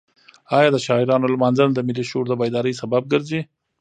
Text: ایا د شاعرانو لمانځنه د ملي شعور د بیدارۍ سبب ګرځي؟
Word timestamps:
ایا 0.57 0.69
د 0.73 0.77
شاعرانو 0.85 1.31
لمانځنه 1.33 1.73
د 1.75 1.79
ملي 1.87 2.03
شعور 2.09 2.25
د 2.29 2.33
بیدارۍ 2.41 2.73
سبب 2.81 3.03
ګرځي؟ 3.13 3.41